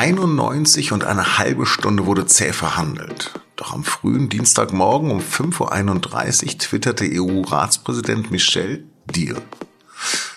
[0.00, 3.38] 91 und eine halbe Stunde wurde zäh verhandelt.
[3.56, 9.36] Doch am frühen Dienstagmorgen um 5.31 Uhr twitterte EU-Ratspräsident Michel Deal.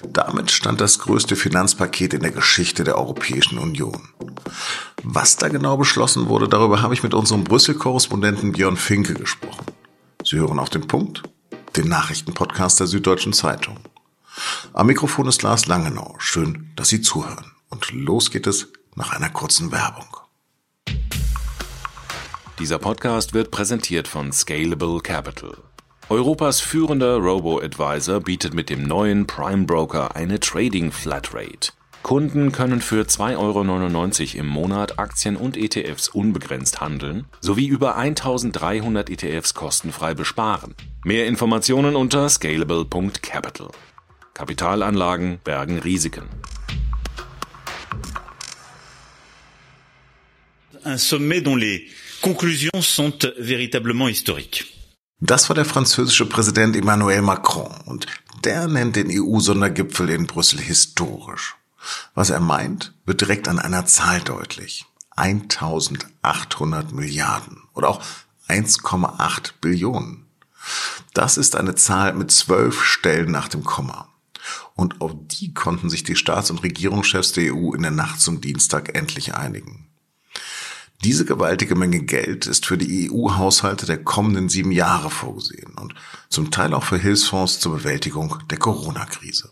[0.06, 4.10] Damit stand das größte Finanzpaket in der Geschichte der Europäischen Union.
[5.02, 9.68] Was da genau beschlossen wurde, darüber habe ich mit unserem Brüssel-Korrespondenten Björn Finke gesprochen.
[10.26, 11.24] Sie hören auf den Punkt,
[11.78, 13.80] den Nachrichtenpodcast der Süddeutschen Zeitung.
[14.74, 16.16] Am Mikrofon ist Lars Langenau.
[16.18, 17.54] Schön, dass Sie zuhören.
[17.70, 20.18] Und los geht es nach einer kurzen Werbung.
[22.60, 25.58] Dieser Podcast wird präsentiert von Scalable Capital.
[26.10, 31.72] Europas führender Robo-Advisor bietet mit dem neuen Prime Broker eine Trading Flatrate.
[32.04, 33.38] Kunden können für 2,99
[34.36, 40.76] Euro im Monat Aktien und ETFs unbegrenzt handeln sowie über 1300 ETFs kostenfrei besparen.
[41.06, 43.70] Mehr Informationen unter scalable.capital.
[44.34, 46.28] Kapitalanlagen bergen Risiken.
[50.86, 51.88] Un sommet dont les
[52.22, 54.66] conclusions sont véritablement historiques.
[55.22, 58.08] Das war der französische Präsident Emmanuel Macron und
[58.44, 61.56] der nennt den EU-Sondergipfel in Brüssel historisch.
[62.14, 64.86] Was er meint, wird direkt an einer Zahl deutlich.
[65.16, 68.02] 1800 Milliarden oder auch
[68.50, 70.26] 1,8 Billionen.
[71.14, 74.10] Das ist eine Zahl mit zwölf Stellen nach dem Komma.
[74.76, 78.42] Und auf die konnten sich die Staats- und Regierungschefs der EU in der Nacht zum
[78.42, 79.88] Dienstag endlich einigen.
[81.04, 85.94] Diese gewaltige Menge Geld ist für die EU-Haushalte der kommenden sieben Jahre vorgesehen und
[86.30, 89.50] zum Teil auch für Hilfsfonds zur Bewältigung der Corona-Krise.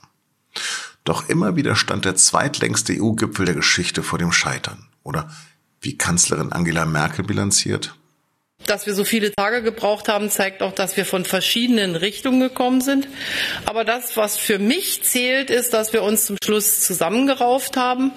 [1.04, 4.88] Doch immer wieder stand der zweitlängste EU-Gipfel der Geschichte vor dem Scheitern.
[5.04, 5.30] Oder
[5.82, 7.98] wie Kanzlerin Angela Merkel bilanziert,
[8.68, 12.82] dass wir so viele Tage gebraucht haben, zeigt auch, dass wir von verschiedenen Richtungen gekommen
[12.82, 13.08] sind.
[13.66, 18.12] Aber das, was für mich zählt, ist, dass wir uns zum Schluss zusammengerauft haben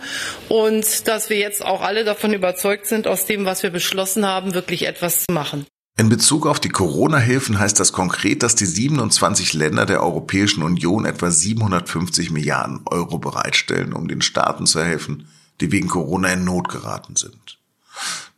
[0.48, 4.54] und dass wir jetzt auch alle davon überzeugt sind, aus dem, was wir beschlossen haben,
[4.54, 5.66] wirklich etwas zu machen.
[5.96, 11.04] In Bezug auf die Corona-Hilfen heißt das konkret, dass die 27 Länder der Europäischen Union
[11.04, 15.28] etwa 750 Milliarden Euro bereitstellen, um den Staaten zu helfen,
[15.60, 17.58] die wegen Corona in Not geraten sind.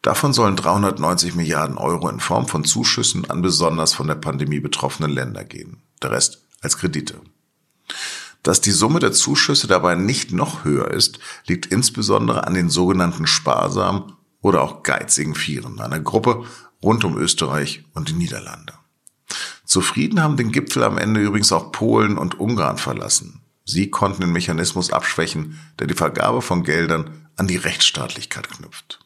[0.06, 5.12] Davon sollen 390 Milliarden Euro in Form von Zuschüssen an besonders von der Pandemie betroffene
[5.12, 5.82] Länder gehen.
[6.00, 7.20] Der Rest als Kredite.
[8.44, 11.18] Dass die Summe der Zuschüsse dabei nicht noch höher ist,
[11.48, 14.12] liegt insbesondere an den sogenannten sparsamen
[14.42, 16.44] oder auch geizigen Vieren, einer Gruppe
[16.84, 18.74] rund um Österreich und die Niederlande.
[19.64, 23.40] Zufrieden haben den Gipfel am Ende übrigens auch Polen und Ungarn verlassen.
[23.64, 29.00] Sie konnten den Mechanismus abschwächen, der die Vergabe von Geldern an die Rechtsstaatlichkeit knüpft.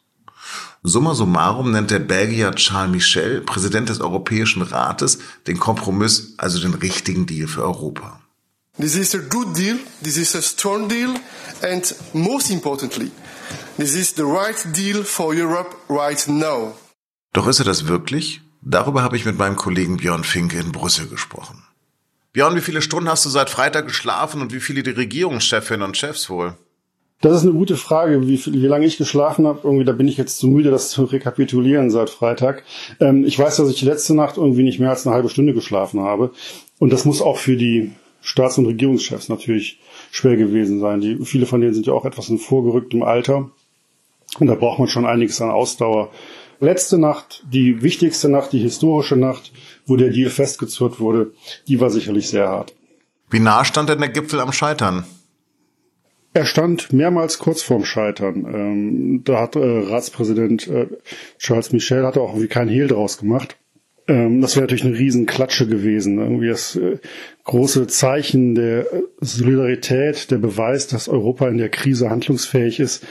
[0.83, 6.73] Summa summarum nennt der Belgier Charles Michel, Präsident des Europäischen Rates, den Kompromiss, also den
[6.73, 8.19] richtigen Deal für Europa.
[8.79, 11.13] This is a good deal, this is a strong deal
[11.61, 13.11] and most importantly,
[13.77, 16.73] this is the right deal for Europe right now.
[17.33, 18.41] Doch ist er das wirklich?
[18.63, 21.63] Darüber habe ich mit meinem Kollegen Björn Finke in Brüssel gesprochen.
[22.33, 25.95] Björn, wie viele Stunden hast du seit Freitag geschlafen und wie viele die Regierungschefinnen und
[25.95, 26.57] Chefs wohl?
[27.21, 29.61] Das ist eine gute Frage, wie, wie lange ich geschlafen habe.
[29.63, 32.63] Irgendwie, da bin ich jetzt zu müde, das zu rekapitulieren seit Freitag.
[32.99, 36.01] Ähm, ich weiß, dass ich letzte Nacht irgendwie nicht mehr als eine halbe Stunde geschlafen
[36.01, 36.31] habe.
[36.79, 39.79] Und das muss auch für die Staats- und Regierungschefs natürlich
[40.11, 40.99] schwer gewesen sein.
[40.99, 43.51] Die, viele von denen sind ja auch etwas in vorgerücktem Alter.
[44.39, 46.09] Und da braucht man schon einiges an Ausdauer.
[46.59, 49.51] Letzte Nacht, die wichtigste Nacht, die historische Nacht,
[49.85, 51.31] wo der Deal festgezurrt wurde,
[51.67, 52.73] die war sicherlich sehr hart.
[53.29, 55.05] Wie nah stand denn der Gipfel am Scheitern?
[56.33, 58.45] Er stand mehrmals kurz vorm Scheitern.
[58.45, 60.87] Ähm, da hat äh, Ratspräsident äh,
[61.37, 63.57] Charles Michel hat auch irgendwie keinen Hehl draus gemacht.
[64.07, 66.19] Ähm, das wäre natürlich eine Riesenklatsche gewesen.
[66.19, 66.99] Irgendwie das äh,
[67.43, 68.85] große Zeichen der
[69.19, 73.05] Solidarität, der Beweis, dass Europa in der Krise handlungsfähig ist.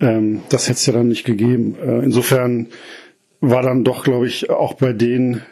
[0.00, 1.76] Ähm, das hätte es ja dann nicht gegeben.
[1.80, 2.68] Äh, insofern
[3.40, 5.42] war dann doch, glaube ich, auch bei den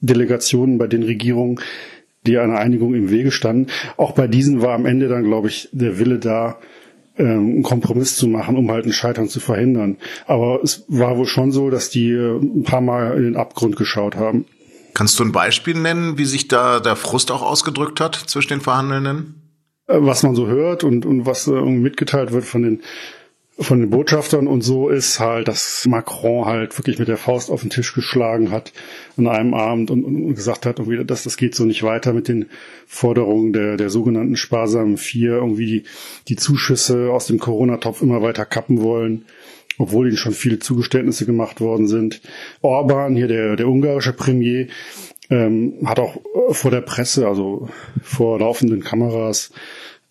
[0.00, 1.60] Delegationen, bei den Regierungen,
[2.26, 3.66] die einer Einigung im Wege standen.
[3.96, 6.58] Auch bei diesen war am Ende dann, glaube ich, der Wille da,
[7.18, 9.98] ähm, einen Kompromiss zu machen, um halt ein Scheitern zu verhindern.
[10.26, 13.76] Aber es war wohl schon so, dass die äh, ein paar Mal in den Abgrund
[13.76, 14.46] geschaut haben.
[14.94, 18.60] Kannst du ein Beispiel nennen, wie sich da der Frust auch ausgedrückt hat zwischen den
[18.60, 19.42] Verhandelnden?
[19.86, 22.82] Äh, was man so hört und, und was äh, mitgeteilt wird von den
[23.62, 27.62] von den Botschaftern und so ist halt, dass Macron halt wirklich mit der Faust auf
[27.62, 28.72] den Tisch geschlagen hat
[29.16, 32.28] an einem Abend und, und gesagt hat, irgendwie, dass das geht so nicht weiter mit
[32.28, 32.46] den
[32.86, 35.84] Forderungen der, der sogenannten sparsamen Vier, irgendwie die,
[36.28, 39.24] die Zuschüsse aus dem Corona-Topf immer weiter kappen wollen,
[39.78, 42.20] obwohl ihnen schon viele Zugeständnisse gemacht worden sind.
[42.60, 44.68] Orban, hier der, der ungarische Premier,
[45.30, 46.20] ähm, hat auch
[46.50, 47.68] vor der Presse, also
[48.02, 49.50] vor laufenden Kameras,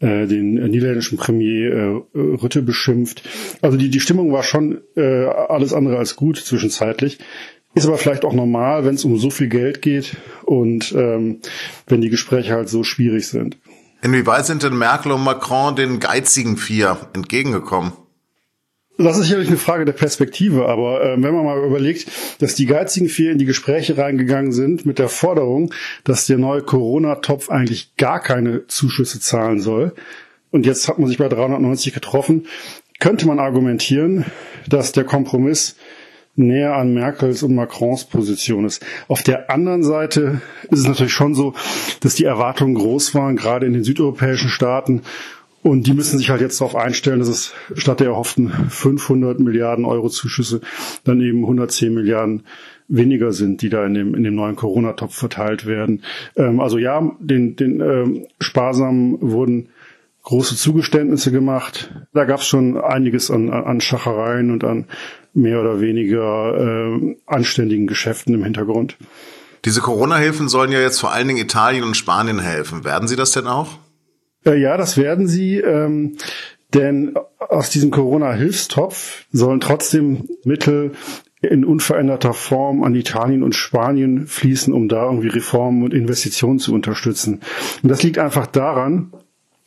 [0.02, 3.24] äh, den niederländischen Premier äh, Rütte beschimpft.
[3.62, 7.20] Also die, die Stimmung war schon äh, alles andere als gut zwischenzeitlich.
[7.74, 11.40] Ist aber vielleicht auch normal, wenn es um so viel Geld geht und ähm,
[11.88, 13.58] wenn die Gespräche halt so schwierig sind.
[14.02, 17.94] Inwieweit sind denn Merkel und Macron den geizigen Vier entgegengekommen?
[19.04, 22.10] Das ist sicherlich eine Frage der Perspektive, aber äh, wenn man mal überlegt,
[22.40, 26.62] dass die geizigen vier in die Gespräche reingegangen sind mit der Forderung, dass der neue
[26.62, 29.94] Corona-Topf eigentlich gar keine Zuschüsse zahlen soll,
[30.52, 32.46] und jetzt hat man sich bei 390 getroffen,
[33.00, 34.26] könnte man argumentieren,
[34.68, 35.78] dass der Kompromiss
[36.36, 38.86] näher an Merkels und Macrons Position ist.
[39.08, 41.54] Auf der anderen Seite ist es natürlich schon so,
[42.02, 45.02] dass die Erwartungen groß waren, gerade in den südeuropäischen Staaten
[45.64, 49.86] und die müssen sich halt jetzt darauf einstellen, dass es statt der erhofften 500 Milliarden
[49.86, 50.62] Euro Zuschüsse
[51.04, 52.44] dann eben 110 Milliarden
[52.88, 56.04] weniger sind, die da in dem, in dem neuen Corona-Topf verteilt werden.
[56.36, 59.70] Ähm, also ja, den, den ähm, Sparsamen wurden
[60.24, 61.92] große Zugeständnisse gemacht.
[62.14, 64.86] Da gab es schon einiges an, an Schachereien und an
[65.34, 68.98] mehr oder weniger äh, anständigen Geschäften im Hintergrund.
[69.64, 72.84] Diese Corona-Hilfen sollen ja jetzt vor allen Dingen Italien und Spanien helfen.
[72.84, 73.78] Werden sie das denn auch?
[74.46, 75.58] Äh, ja, das werden sie.
[75.58, 76.18] Ähm,
[76.74, 80.92] denn aus diesem Corona-Hilfstopf sollen trotzdem Mittel
[81.42, 86.74] in unveränderter Form an Italien und Spanien fließen, um da irgendwie Reformen und Investitionen zu
[86.74, 87.42] unterstützen.
[87.82, 89.12] Und das liegt einfach daran,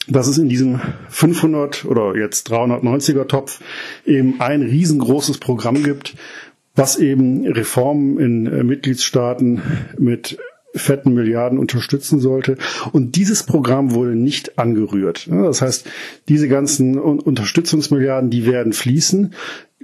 [0.07, 3.61] dass es in diesem 500 oder jetzt 390er Topf
[4.05, 6.15] eben ein riesengroßes Programm gibt,
[6.77, 9.63] was eben Reformen in äh, Mitgliedstaaten
[9.99, 10.39] mit
[10.75, 12.57] fetten Milliarden unterstützen sollte.
[12.93, 15.29] Und dieses Programm wurde nicht angerührt.
[15.31, 15.87] Das heißt,
[16.29, 19.35] diese ganzen Unterstützungsmilliarden, die werden fließen.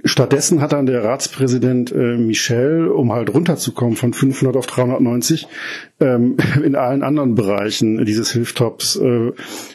[0.03, 5.47] Stattdessen hat dann der Ratspräsident äh, Michel, um halt runterzukommen von 500 auf 390,
[5.99, 9.31] ähm, in allen anderen Bereichen dieses Hilftops äh,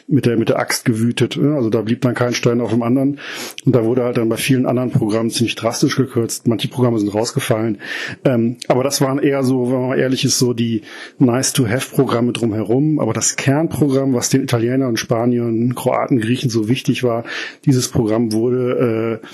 [0.07, 1.37] mit der mit der Axt gewütet.
[1.37, 3.19] Also da blieb dann kein Stein auf dem anderen.
[3.65, 6.47] Und da wurde halt dann bei vielen anderen Programmen ziemlich drastisch gekürzt.
[6.47, 7.79] Manche Programme sind rausgefallen.
[8.25, 10.81] Ähm, aber das waren eher so, wenn man ehrlich ist, so die
[11.19, 12.99] Nice-to-Have-Programme drumherum.
[12.99, 17.23] Aber das Kernprogramm, was den Italienern, Spaniern, Kroaten, Griechen so wichtig war,
[17.65, 19.27] dieses Programm wurde äh,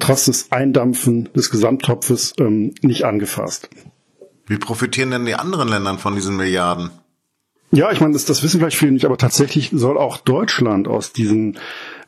[0.00, 3.68] trotz des Eindampfen des Gesamttopfes ähm, nicht angefasst.
[4.46, 6.90] Wie profitieren denn die anderen Länder von diesen Milliarden?
[7.70, 11.12] Ja, ich meine, das, das wissen vielleicht viele nicht, aber tatsächlich soll auch Deutschland aus
[11.12, 11.56] diesem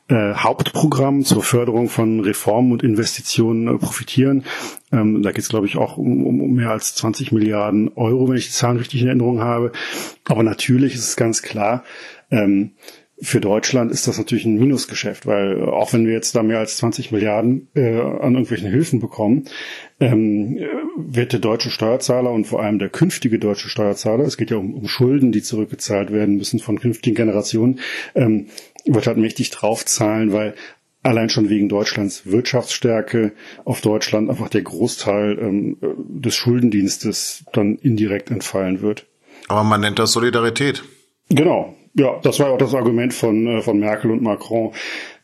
[0.09, 4.45] äh, Hauptprogramm zur Förderung von Reformen und Investitionen äh, profitieren.
[4.91, 8.37] Ähm, da geht es, glaube ich, auch um, um mehr als 20 Milliarden Euro, wenn
[8.37, 9.71] ich die Zahlen richtig in Erinnerung habe.
[10.25, 11.85] Aber natürlich ist es ganz klar,
[12.31, 12.73] ähm,
[13.23, 16.79] für Deutschland ist das natürlich ein Minusgeschäft, weil auch wenn wir jetzt da mehr als
[16.79, 19.45] 20 Milliarden äh, an irgendwelchen Hilfen bekommen,
[20.01, 20.59] ähm,
[20.97, 24.75] wird der deutsche Steuerzahler und vor allem der künftige deutsche Steuerzahler, es geht ja um,
[24.75, 27.81] um Schulden, die zurückgezahlt werden müssen von künftigen Generationen,
[28.15, 28.47] ähm,
[28.87, 30.55] wird halt mächtig draufzahlen, weil
[31.03, 33.33] allein schon wegen Deutschlands Wirtschaftsstärke
[33.65, 35.77] auf Deutschland einfach der Großteil ähm,
[36.09, 39.07] des Schuldendienstes dann indirekt entfallen wird.
[39.49, 40.85] Aber man nennt das Solidarität.
[41.29, 44.73] Genau, ja, das war ja auch das Argument von, äh, von Merkel und Macron.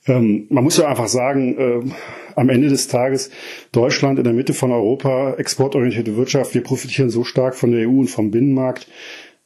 [0.07, 1.91] Ähm, man muss ja einfach sagen, äh,
[2.35, 3.31] am Ende des Tages
[3.73, 8.01] Deutschland in der Mitte von Europa, exportorientierte Wirtschaft, wir profitieren so stark von der EU
[8.01, 8.89] und vom Binnenmarkt.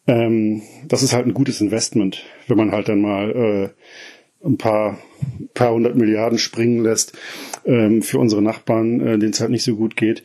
[0.06, 4.98] Ähm, das ist halt ein gutes Investment, wenn man halt dann mal äh, ein paar,
[5.54, 7.16] paar hundert Milliarden springen lässt
[7.64, 10.22] ähm, für unsere Nachbarn, äh, denen es halt nicht so gut geht.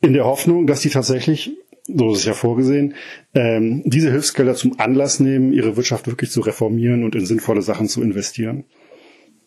[0.00, 2.94] In der Hoffnung, dass die tatsächlich so ist es ja vorgesehen,
[3.34, 7.88] ähm, diese Hilfsgelder zum Anlass nehmen, ihre Wirtschaft wirklich zu reformieren und in sinnvolle Sachen
[7.88, 8.64] zu investieren.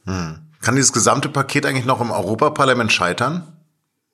[0.06, 0.40] Hm.
[0.62, 3.48] Kann dieses gesamte Paket eigentlich noch im Europaparlament scheitern?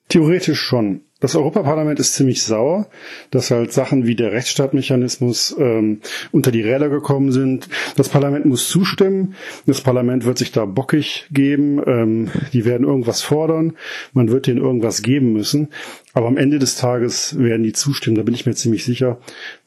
[0.08, 1.02] Theoretisch schon.
[1.18, 2.88] Das Europaparlament ist ziemlich sauer,
[3.30, 7.70] dass halt Sachen wie der Rechtsstaatmechanismus ähm, unter die Räder gekommen sind.
[7.96, 9.34] Das Parlament muss zustimmen.
[9.64, 11.80] Das Parlament wird sich da bockig geben.
[11.86, 13.78] Ähm, die werden irgendwas fordern.
[14.12, 15.68] Man wird denen irgendwas geben müssen.
[16.12, 18.16] Aber am Ende des Tages werden die zustimmen.
[18.16, 19.18] Da bin ich mir ziemlich sicher,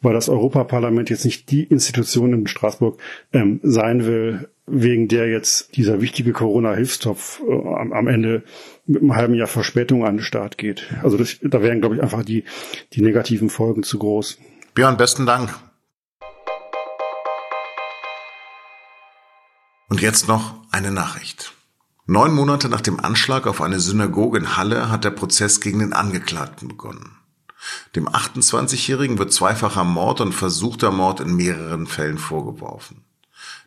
[0.04, 3.02] weil das Europaparlament jetzt nicht die Institution in Straßburg
[3.34, 8.44] ähm, sein will, wegen der jetzt dieser wichtige Corona-Hilfstopf äh, am, am Ende
[8.86, 10.88] mit einem halben Jahr Verspätung an den Start geht.
[11.04, 12.44] Also das, da wären, glaube ich, einfach die,
[12.94, 14.38] die negativen Folgen zu groß.
[14.74, 15.54] Björn, besten Dank.
[19.90, 21.54] Und jetzt noch eine Nachricht.
[22.06, 25.94] Neun Monate nach dem Anschlag auf eine Synagoge in Halle hat der Prozess gegen den
[25.94, 27.18] Angeklagten begonnen.
[27.96, 33.04] Dem 28-Jährigen wird zweifacher Mord und versuchter Mord in mehreren Fällen vorgeworfen.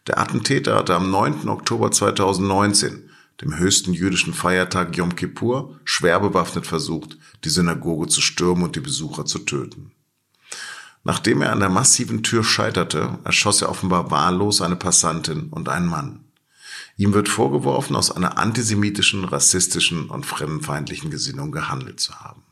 [0.06, 1.48] Der Attentäter hatte am 9.
[1.48, 3.08] Oktober 2019
[3.40, 8.80] dem höchsten jüdischen Feiertag Yom Kippur, schwer bewaffnet versucht, die Synagoge zu stürmen und die
[8.80, 9.92] Besucher zu töten.
[11.04, 15.88] Nachdem er an der massiven Tür scheiterte, erschoss er offenbar wahllos eine Passantin und einen
[15.88, 16.24] Mann.
[16.96, 22.44] Ihm wird vorgeworfen, aus einer antisemitischen, rassistischen und fremdenfeindlichen Gesinnung gehandelt zu haben.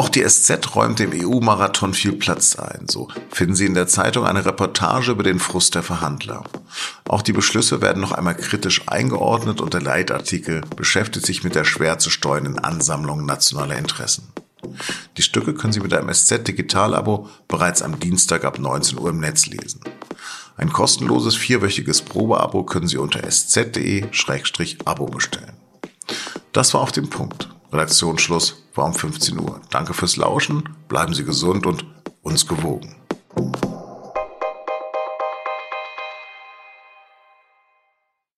[0.00, 2.88] Auch die SZ räumt dem EU-Marathon viel Platz ein.
[2.88, 6.42] So finden Sie in der Zeitung eine Reportage über den Frust der Verhandler.
[7.06, 11.64] Auch die Beschlüsse werden noch einmal kritisch eingeordnet und der Leitartikel beschäftigt sich mit der
[11.64, 14.32] schwer zu steuernden Ansammlung nationaler Interessen.
[15.18, 19.48] Die Stücke können Sie mit einem SZ-Digital-Abo bereits am Dienstag ab 19 Uhr im Netz
[19.48, 19.82] lesen.
[20.56, 25.52] Ein kostenloses vierwöchiges Probeabo können Sie unter sz.de-abo bestellen.
[26.52, 27.50] Das war auf dem Punkt.
[27.72, 29.60] Redaktionsschluss war um 15 Uhr.
[29.70, 31.84] Danke fürs Lauschen, bleiben Sie gesund und
[32.22, 32.96] uns gewogen.